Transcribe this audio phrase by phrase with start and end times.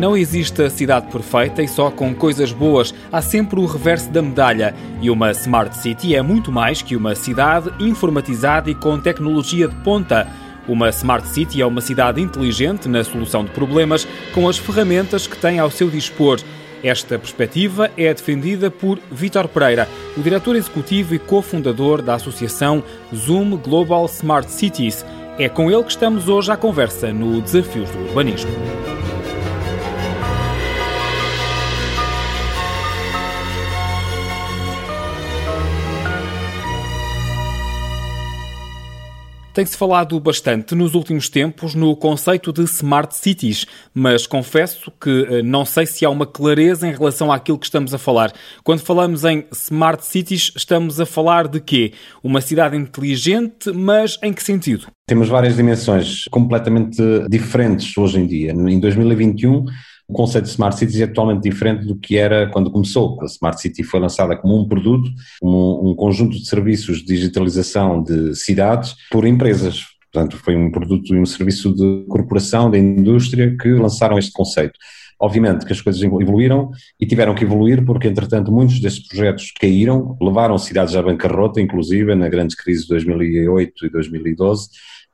[0.00, 4.22] Não existe a cidade perfeita e só com coisas boas há sempre o reverso da
[4.22, 4.74] medalha.
[5.02, 9.74] E uma Smart City é muito mais que uma cidade informatizada e com tecnologia de
[9.82, 10.26] ponta.
[10.66, 15.36] Uma Smart City é uma cidade inteligente na solução de problemas com as ferramentas que
[15.36, 16.40] tem ao seu dispor.
[16.82, 19.86] Esta perspectiva é defendida por Vítor Pereira,
[20.16, 22.82] o diretor executivo e cofundador da associação
[23.14, 25.04] Zoom Global Smart Cities.
[25.38, 28.50] É com ele que estamos hoje à conversa no Desafios do Urbanismo.
[39.60, 45.42] Tem-se falado bastante nos últimos tempos no conceito de smart cities, mas confesso que eh,
[45.42, 48.32] não sei se há uma clareza em relação àquilo que estamos a falar.
[48.64, 51.92] Quando falamos em smart cities, estamos a falar de quê?
[52.24, 54.86] Uma cidade inteligente, mas em que sentido?
[55.06, 58.52] Temos várias dimensões completamente diferentes hoje em dia.
[58.52, 59.66] Em 2021,
[60.10, 63.16] o conceito de Smart Cities é totalmente diferente do que era quando começou.
[63.22, 65.08] A Smart City foi lançada como um produto,
[65.40, 69.84] como um conjunto de serviços de digitalização de cidades por empresas.
[70.12, 74.74] Portanto, foi um produto e um serviço de corporação, da indústria, que lançaram este conceito.
[75.20, 80.16] Obviamente que as coisas evoluíram e tiveram que evoluir porque, entretanto, muitos desses projetos caíram,
[80.20, 84.70] levaram cidades à bancarrota, inclusive na grande crise de 2008 e 2012,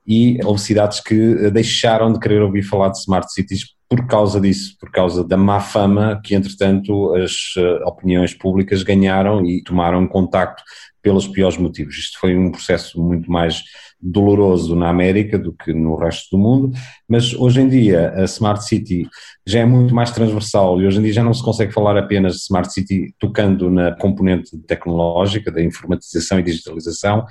[0.06, 4.76] e houve cidades que deixaram de querer ouvir falar de smart cities por causa disso,
[4.80, 10.62] por causa da má fama que, entretanto, as eh, opiniões públicas ganharam e tomaram contacto
[11.00, 11.96] pelos piores motivos.
[11.96, 13.62] Isto foi um processo muito mais
[14.00, 16.76] doloroso na América do que no resto do mundo,
[17.08, 19.08] mas hoje em dia a Smart City
[19.46, 22.34] já é muito mais transversal e hoje em dia já não se consegue falar apenas
[22.34, 27.24] de Smart City tocando na componente tecnológica, da informatização e digitalização,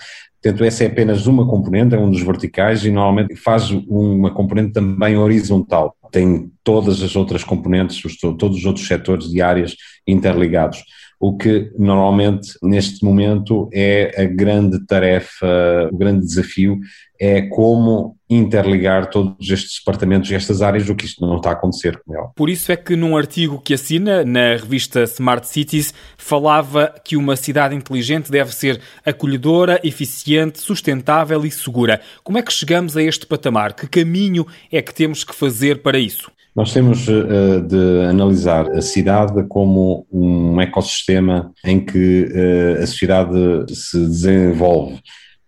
[0.46, 4.74] Portanto, essa é apenas uma componente, é um dos verticais e normalmente faz uma componente
[4.74, 5.96] também horizontal.
[6.12, 8.00] Tem todas as outras componentes,
[8.38, 10.84] todos os outros setores de áreas interligados.
[11.26, 16.78] O que normalmente neste momento é a grande tarefa, o grande desafio
[17.20, 21.54] é como interligar todos estes departamentos e estas áreas, do que isto não está a
[21.54, 22.28] acontecer com ela.
[22.36, 27.36] Por isso é que num artigo que assina na revista Smart Cities falava que uma
[27.36, 32.02] cidade inteligente deve ser acolhedora, eficiente, sustentável e segura.
[32.24, 33.74] Como é que chegamos a este patamar?
[33.74, 36.35] Que caminho é que temos que fazer para isso?
[36.56, 43.76] Nós temos uh, de analisar a cidade como um ecossistema em que uh, a sociedade
[43.76, 45.02] se desenvolve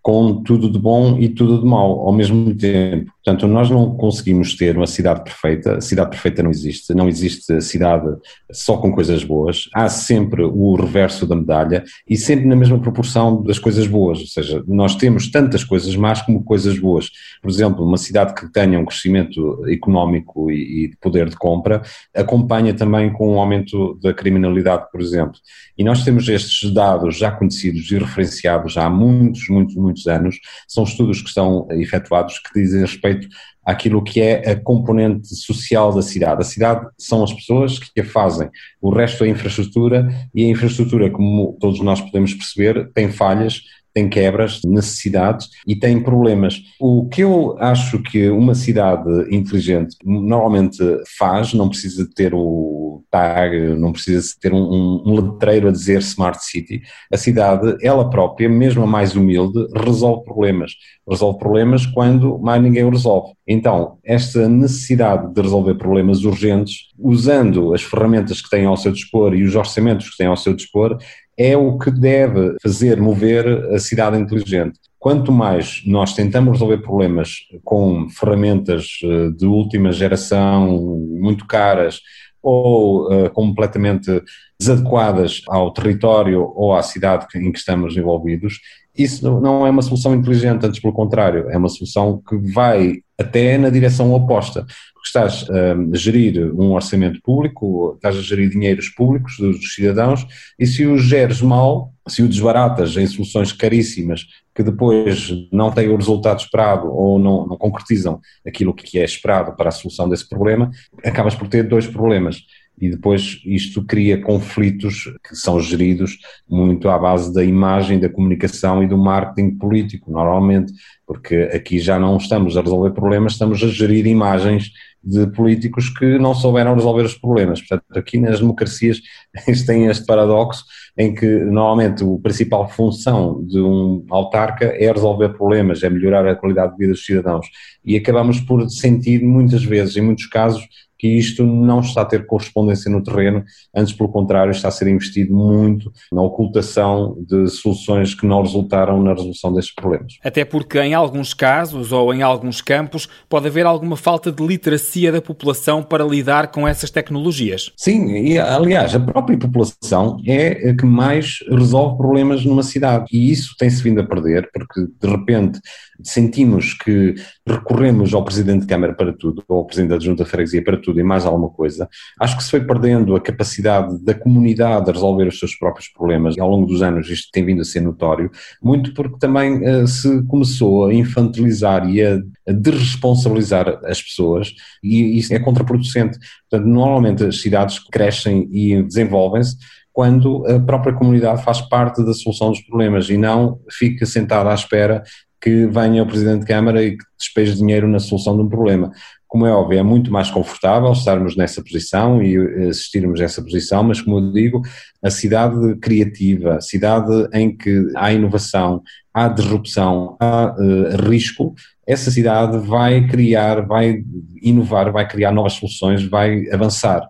[0.08, 3.12] com tudo de bom e tudo de mau ao mesmo tempo.
[3.26, 7.52] Portanto, nós não conseguimos ter uma cidade perfeita, a cidade perfeita não existe, não existe
[7.52, 8.08] a cidade
[8.50, 13.44] só com coisas boas, há sempre o reverso da medalha e sempre na mesma proporção
[13.44, 17.10] das coisas boas, ou seja, nós temos tantas coisas más como coisas boas.
[17.42, 21.82] Por exemplo, uma cidade que tenha um crescimento económico e de poder de compra
[22.16, 25.38] acompanha também com um aumento da criminalidade, por exemplo.
[25.78, 30.38] E nós temos estes dados já conhecidos e referenciados há muitos, muitos, muitos anos,
[30.68, 33.28] são estudos que estão efetuados que dizem respeito
[33.66, 36.42] àquilo que é a componente social da cidade.
[36.42, 38.50] A cidade são as pessoas que a fazem,
[38.82, 43.62] o resto é infraestrutura e a infraestrutura, como todos nós podemos perceber, tem falhas,
[43.98, 46.62] tem quebras, necessidades e tem problemas.
[46.80, 50.78] O que eu acho que uma cidade inteligente normalmente
[51.18, 56.46] faz, não precisa ter o tag, não precisa ter um, um, letreiro a dizer Smart
[56.46, 56.82] City,
[57.12, 60.74] a cidade, ela própria, mesmo a mais humilde, resolve problemas.
[61.10, 63.34] Resolve problemas quando mais ninguém o resolve.
[63.48, 69.34] Então, esta necessidade de resolver problemas urgentes, usando as ferramentas que tem ao seu dispor
[69.34, 70.98] e os orçamentos que tem ao seu dispor,
[71.38, 74.80] é o que deve fazer mover a cidade inteligente.
[74.98, 80.76] Quanto mais nós tentamos resolver problemas com ferramentas eh, de última geração,
[81.10, 82.02] muito caras,
[82.42, 84.24] ou uh, completamente
[84.60, 88.60] desadequadas ao território ou à cidade em que estamos envolvidos,
[88.98, 93.58] isso não é uma solução inteligente, antes pelo contrário, é uma solução que vai até
[93.58, 94.66] na direção oposta.
[95.04, 100.28] Estás a gerir um orçamento público, estás a gerir dinheiros públicos dos cidadãos
[100.60, 105.88] e se o geres mal, se o desbaratas em soluções caríssimas que depois não têm
[105.88, 110.28] o resultado esperado ou não, não concretizam aquilo que é esperado para a solução desse
[110.28, 110.72] problema,
[111.06, 112.42] acabas por ter dois problemas.
[112.80, 118.84] E depois isto cria conflitos que são geridos muito à base da imagem, da comunicação
[118.84, 120.74] e do marketing político, normalmente,
[121.08, 124.72] porque aqui já não estamos a resolver problemas, estamos a gerir imagens
[125.02, 127.62] de políticos que não souberam resolver os problemas.
[127.62, 129.00] Portanto, aqui nas democracias
[129.66, 130.66] tem este paradoxo
[130.98, 136.36] em que normalmente a principal função de um autarca é resolver problemas, é melhorar a
[136.36, 137.48] qualidade de vida dos cidadãos.
[137.86, 140.68] E acabamos por sentir muitas vezes, em muitos casos,
[140.98, 143.44] que isto não está a ter correspondência no terreno,
[143.76, 149.02] antes pelo contrário está a ser investido muito na ocultação de soluções que não resultaram
[149.02, 150.18] na resolução destes problemas.
[150.24, 155.12] Até porque em alguns casos ou em alguns campos pode haver alguma falta de literacia
[155.12, 157.72] da população para lidar com essas tecnologias.
[157.78, 163.32] Sim, e aliás a própria população é a que mais resolve problemas numa cidade e
[163.32, 165.60] isso tem-se vindo a perder porque de repente
[166.04, 167.16] sentimos que
[167.46, 170.78] recorremos ao Presidente de Câmara para tudo, ou ao Presidente da Junta de Freguesia para
[170.78, 171.90] tudo e mais alguma coisa,
[172.20, 176.36] acho que se foi perdendo a capacidade da comunidade a resolver os seus próprios problemas
[176.36, 178.30] e ao longo dos anos isto tem vindo a ser notório,
[178.62, 184.54] muito porque também uh, se começou a infantilizar e a, a desresponsabilizar as pessoas
[184.84, 186.18] e isso é contraproducente.
[186.50, 189.58] Portanto, normalmente as cidades crescem e desenvolvem-se
[189.98, 194.54] quando a própria comunidade faz parte da solução dos problemas e não fica sentada à
[194.54, 195.04] espera
[195.42, 198.92] que venha o Presidente de Câmara e que despeje dinheiro na solução de um problema.
[199.28, 202.38] Como é óbvio, é muito mais confortável estarmos nessa posição e
[202.70, 204.62] assistirmos a essa posição, mas como eu digo,
[205.04, 208.82] a cidade criativa, a cidade em que há inovação,
[209.18, 211.56] há disrupção, há uh, risco,
[211.88, 214.04] essa cidade vai criar, vai
[214.44, 217.02] inovar, vai criar novas soluções, vai avançar.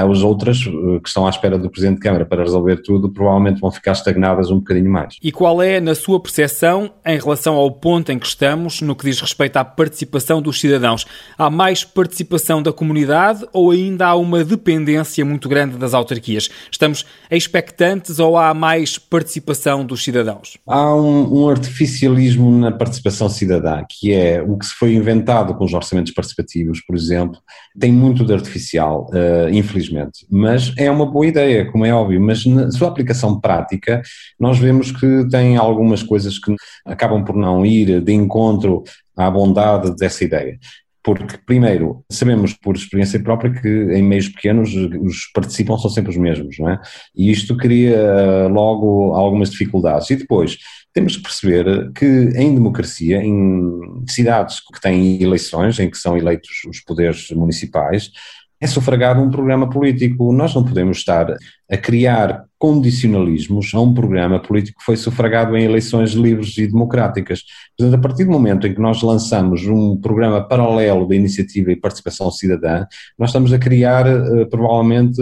[0.00, 3.60] As outras eh, que estão à espera do Presidente de Câmara para resolver tudo provavelmente
[3.60, 5.16] vão ficar estagnadas um bocadinho mais.
[5.22, 9.04] E qual é, na sua percepção, em relação ao ponto em que estamos, no que
[9.04, 11.04] diz respeito à participação dos cidadãos?
[11.36, 16.48] Há mais participação da comunidade ou ainda há uma dependência muito grande das autarquias?
[16.70, 20.56] Estamos expectantes ou há mais participação dos cidadãos?
[20.66, 25.64] Há um, um artificialismo na participação cidadã, que é o que se foi inventado com
[25.64, 27.38] os orçamentos participativos, por exemplo,
[27.78, 30.26] tem muito de artificial, uh, infelizmente infelizmente.
[30.30, 34.02] Mas é uma boa ideia, como é óbvio, mas na sua aplicação prática,
[34.38, 36.54] nós vemos que tem algumas coisas que
[36.86, 38.84] acabam por não ir de encontro
[39.16, 40.58] à bondade dessa ideia.
[41.04, 46.16] Porque, primeiro, sabemos por experiência própria que em meios pequenos os participam são sempre os
[46.16, 46.80] mesmos, não é?
[47.12, 50.08] E isto cria logo algumas dificuldades.
[50.10, 50.58] E depois,
[50.94, 56.62] temos que perceber que em democracia, em cidades que têm eleições, em que são eleitos
[56.68, 58.12] os poderes municipais,
[58.62, 60.32] é sufragado um programa político.
[60.32, 61.36] Nós não podemos estar
[61.68, 67.42] a criar condicionalismos a um programa político que foi sufragado em eleições livres e democráticas.
[67.76, 71.76] Portanto, a partir do momento em que nós lançamos um programa paralelo da iniciativa e
[71.76, 72.86] participação cidadã,
[73.18, 75.20] nós estamos a criar, uh, provavelmente,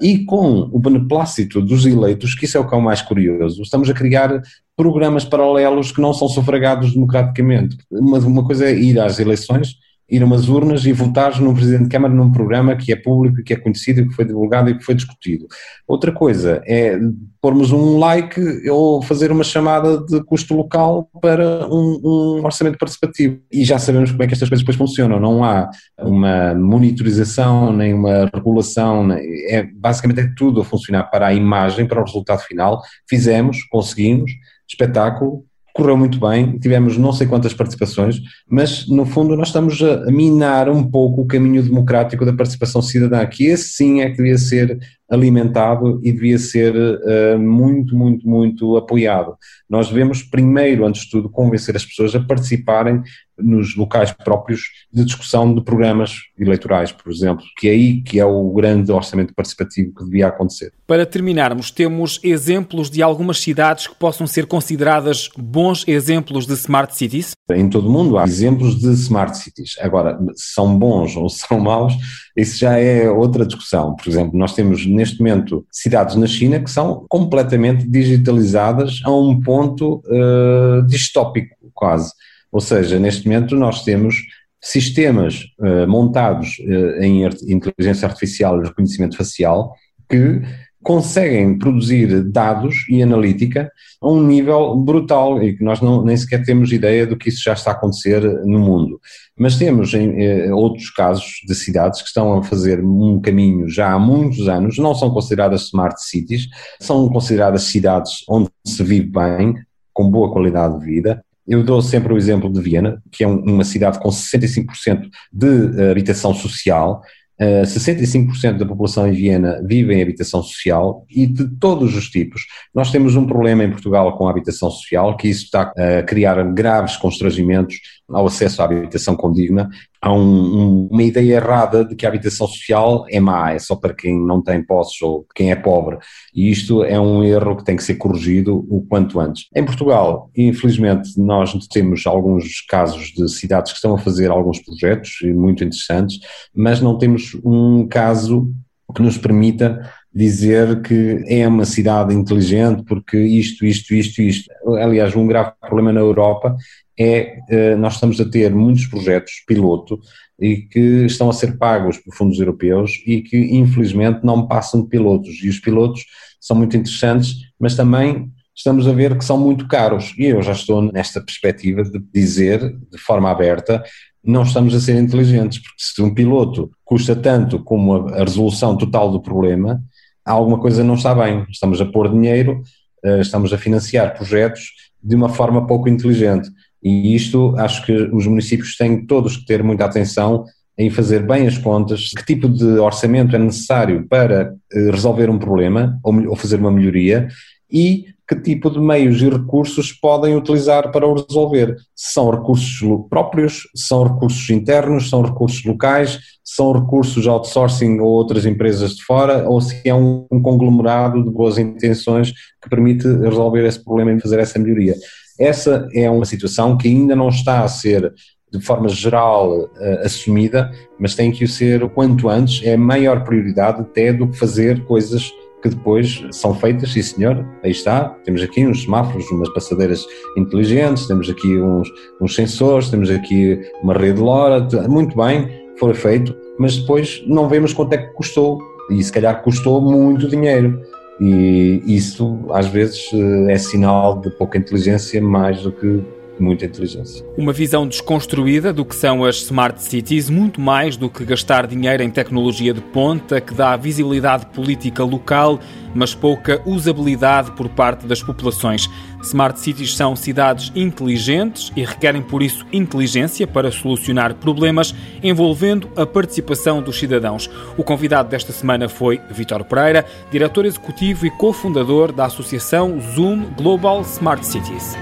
[0.00, 3.62] e com o beneplácito dos eleitos, que isso é o que é o mais curioso,
[3.62, 4.42] estamos a criar
[4.76, 7.76] programas paralelos que não são sufragados democraticamente.
[7.88, 9.76] Uma, uma coisa é ir às eleições
[10.10, 13.42] ir a umas urnas e votar num Presidente de Câmara num programa que é público,
[13.42, 15.46] que é conhecido, que foi divulgado e que foi discutido.
[15.86, 16.98] Outra coisa é
[17.40, 23.38] pormos um like ou fazer uma chamada de custo local para um, um, orçamento participativo.
[23.50, 25.18] E já sabemos como é que estas coisas depois funcionam.
[25.18, 31.34] Não há uma monitorização, nem uma regulação, é, basicamente é tudo a funcionar para a
[31.34, 32.82] imagem, para o resultado final.
[33.08, 34.30] Fizemos, conseguimos,
[34.68, 35.44] espetáculo,
[35.80, 40.68] correu muito bem, tivemos não sei quantas participações, mas no fundo nós estamos a minar
[40.68, 44.78] um pouco o caminho democrático da participação cidadã, que esse sim é que devia ser
[45.10, 49.34] alimentado e devia ser uh, muito, muito, muito apoiado.
[49.68, 53.02] Nós devemos primeiro, antes de tudo, convencer as pessoas a participarem
[53.42, 58.24] nos locais próprios de discussão de programas eleitorais, por exemplo, que é aí que é
[58.24, 60.72] o grande orçamento participativo que devia acontecer.
[60.86, 66.96] Para terminarmos, temos exemplos de algumas cidades que possam ser consideradas bons exemplos de smart
[66.96, 67.32] cities?
[67.50, 69.76] Em todo o mundo há exemplos de smart cities.
[69.80, 71.94] Agora, são bons ou são maus,
[72.36, 73.94] isso já é outra discussão.
[73.94, 79.40] Por exemplo, nós temos neste momento cidades na China que são completamente digitalizadas a um
[79.40, 82.12] ponto uh, distópico, quase.
[82.52, 84.16] Ou seja, neste momento nós temos
[84.62, 89.74] sistemas uh, montados uh, em inteligência artificial e reconhecimento facial
[90.08, 90.42] que
[90.82, 96.42] conseguem produzir dados e analítica a um nível brutal e que nós não, nem sequer
[96.42, 98.98] temos ideia do que isso já está a acontecer no mundo.
[99.38, 103.92] Mas temos em, eh, outros casos de cidades que estão a fazer um caminho já
[103.92, 106.48] há muitos anos, não são consideradas smart cities,
[106.80, 109.54] são consideradas cidades onde se vive bem,
[109.92, 113.64] com boa qualidade de vida, eu dou sempre o exemplo de Viena, que é uma
[113.64, 117.02] cidade com 65% de habitação social,
[117.40, 122.42] 65% da população em Viena vive em habitação social e de todos os tipos.
[122.72, 126.40] Nós temos um problema em Portugal com a habitação social, que isso está a criar
[126.52, 129.68] graves constrangimentos ao acesso à habitação condigna.
[130.02, 133.76] Há um, um, uma ideia errada de que a habitação social é má, é só
[133.76, 135.98] para quem não tem posses ou quem é pobre.
[136.34, 139.46] E isto é um erro que tem que ser corrigido o quanto antes.
[139.54, 145.18] Em Portugal, infelizmente, nós temos alguns casos de cidades que estão a fazer alguns projetos
[145.34, 146.18] muito interessantes,
[146.54, 148.50] mas não temos um caso
[148.94, 149.80] que nos permita
[150.12, 154.50] dizer que é uma cidade inteligente porque isto, isto, isto, isto.
[154.80, 156.56] Aliás, um grave problema na Europa
[157.00, 159.98] é eh, nós estamos a ter muitos projetos piloto
[160.38, 164.88] e que estão a ser pagos por fundos europeus e que infelizmente não passam de
[164.88, 166.04] pilotos e os pilotos
[166.38, 170.52] são muito interessantes, mas também estamos a ver que são muito caros e eu já
[170.52, 173.82] estou nesta perspectiva de dizer de forma aberta
[174.22, 179.10] não estamos a ser inteligentes, porque se um piloto custa tanto como a, resolução total
[179.10, 179.82] do problema,
[180.24, 181.46] alguma coisa não está bem.
[181.48, 182.62] Estamos a pôr dinheiro,
[183.02, 186.50] eh, estamos a financiar projetos de uma forma pouco inteligente.
[186.82, 190.44] E isto acho que os municípios têm todos que ter muita atenção
[190.78, 195.38] em fazer bem as contas, que tipo de orçamento é necessário para eh, resolver um
[195.38, 197.28] problema ou fazer uma melhoria
[197.70, 201.76] e que tipo de meios e recursos podem utilizar para o resolver.
[201.96, 208.94] São recursos próprios, são recursos internos, são recursos locais, são recursos outsourcing ou outras empresas
[208.94, 212.32] de fora, ou se é um, um conglomerado de boas intenções
[212.62, 214.94] que permite resolver esse problema e fazer essa melhoria.
[215.40, 218.12] Essa é uma situação que ainda não está a ser
[218.52, 222.78] de forma geral uh, assumida, mas tem que o ser o quanto antes, é a
[222.78, 225.32] maior prioridade até do que fazer coisas
[225.62, 230.04] que depois são feitas, sim senhor, aí está, temos aqui uns semáforos, umas passadeiras
[230.36, 231.88] inteligentes, temos aqui uns,
[232.20, 237.72] uns sensores, temos aqui uma rede LoRa, muito bem, foi feito, mas depois não vemos
[237.72, 238.58] quanto é que custou,
[238.90, 240.80] e se calhar custou muito dinheiro.
[241.20, 246.02] E isso, às vezes, eh, é sinal de pouca inteligência mais do que
[246.42, 247.24] muita inteligência.
[247.36, 252.02] Uma visão desconstruída do que são as smart cities, muito mais do que gastar dinheiro
[252.02, 255.60] em tecnologia de ponta que dá visibilidade política local,
[255.94, 258.88] mas pouca usabilidade por parte das populações.
[259.22, 266.06] Smart cities são cidades inteligentes e requerem por isso inteligência para solucionar problemas envolvendo a
[266.06, 267.50] participação dos cidadãos.
[267.76, 274.00] O convidado desta semana foi Vitor Pereira, diretor executivo e cofundador da associação Zoom Global
[274.02, 274.96] Smart Cities.